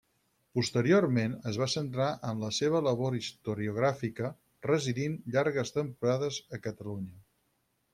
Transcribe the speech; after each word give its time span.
Posteriorment 0.59 1.35
es 1.51 1.59
va 1.63 1.67
centrar 1.73 2.07
en 2.31 2.41
la 2.45 2.49
seva 2.61 2.83
labor 2.89 3.19
historiogràfica, 3.21 4.35
residint 4.73 5.23
llargues 5.37 5.79
temporades 5.81 6.45
a 6.59 6.67
Catalunya. 6.69 7.21